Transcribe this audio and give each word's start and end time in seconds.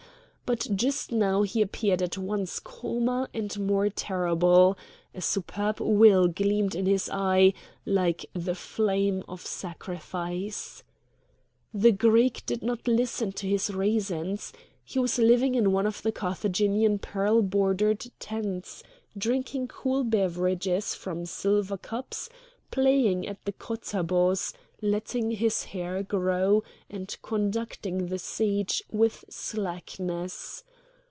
But 0.43 0.67
just 0.75 1.13
now 1.13 1.43
he 1.43 1.61
appeared 1.61 2.01
at 2.01 2.17
once 2.17 2.59
calmer 2.59 3.29
and 3.33 3.57
more 3.57 3.87
terrible; 3.87 4.77
a 5.15 5.21
superb 5.21 5.79
will 5.79 6.27
gleamed 6.27 6.75
in 6.75 6.87
his 6.87 7.09
eyes 7.09 7.53
like 7.85 8.25
the 8.33 8.53
flame 8.53 9.23
of 9.29 9.45
sacrifice. 9.45 10.83
The 11.73 11.93
Greek 11.93 12.45
did 12.45 12.63
not 12.63 12.85
listen 12.85 13.31
to 13.31 13.47
his 13.47 13.69
reasons. 13.73 14.51
He 14.83 14.99
was 14.99 15.17
living 15.17 15.55
in 15.55 15.71
one 15.71 15.85
of 15.87 16.01
the 16.01 16.11
Carthaginian 16.11 16.99
pearl 16.99 17.41
bordered 17.41 18.03
tents, 18.19 18.83
drinking 19.17 19.69
cool 19.69 20.03
beverages 20.03 20.93
from 20.93 21.25
silver 21.25 21.77
cups, 21.77 22.27
playing 22.71 23.25
at 23.25 23.43
the 23.45 23.53
cottabos, 23.53 24.51
letting 24.83 25.29
his 25.29 25.65
hair 25.65 26.01
grow, 26.01 26.63
and 26.89 27.15
conducting 27.21 28.07
the 28.07 28.17
siege 28.17 28.81
with 28.89 29.23
slackness. 29.29 30.63